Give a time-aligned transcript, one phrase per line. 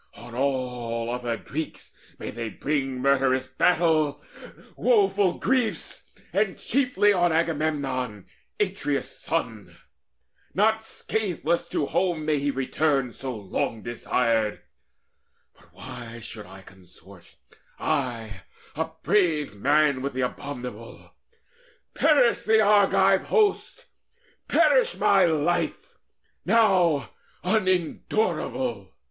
[0.15, 4.23] On all other Greeks May they bring murderous battle,
[4.75, 8.25] woeful griefs, And chiefly on Agamemnon,
[8.59, 9.77] Atreus' son!
[10.55, 14.63] Not scatheless to the home may he return So long desired!
[15.53, 17.35] But why should I consort,
[17.77, 18.41] I,
[18.75, 21.13] a brave man, with the abominable?
[21.93, 23.85] Perish the Argive host,
[24.47, 25.99] perish my life,
[26.43, 27.11] Now
[27.43, 28.95] unendurable!